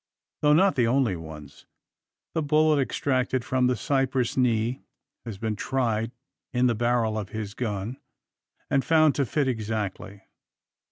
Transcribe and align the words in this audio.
Though 0.41 0.53
not 0.53 0.73
the 0.73 0.87
only 0.87 1.15
ones. 1.15 1.67
The 2.33 2.41
bullet 2.41 2.81
extracted 2.81 3.45
from 3.45 3.67
the 3.67 3.75
cypress 3.75 4.35
knee, 4.35 4.81
has 5.25 5.37
been 5.37 5.55
tried 5.55 6.11
in 6.51 6.65
the 6.65 6.73
barrel 6.73 7.19
of 7.19 7.29
his 7.29 7.53
gun, 7.53 7.99
and 8.67 8.83
found 8.83 9.13
to 9.13 9.27
fit 9.27 9.47
exactly. 9.47 10.23